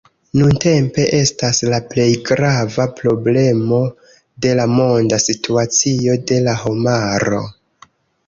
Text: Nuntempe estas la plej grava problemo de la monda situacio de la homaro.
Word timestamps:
Nuntempe 0.37 1.03
estas 1.17 1.59
la 1.73 1.79
plej 1.89 2.05
grava 2.29 2.87
problemo 3.01 3.81
de 4.45 4.55
la 4.61 4.67
monda 4.71 5.19
situacio 5.27 6.17
de 6.31 6.39
la 6.49 6.57
homaro. 6.65 7.43